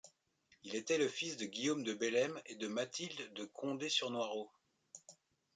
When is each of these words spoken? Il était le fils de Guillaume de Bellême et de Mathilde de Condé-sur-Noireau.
Il 0.63 0.73
était 0.75 0.97
le 0.97 1.07
fils 1.07 1.37
de 1.37 1.45
Guillaume 1.45 1.83
de 1.83 1.93
Bellême 1.93 2.41
et 2.47 2.55
de 2.55 2.67
Mathilde 2.67 3.33
de 3.35 3.45
Condé-sur-Noireau. 3.45 4.49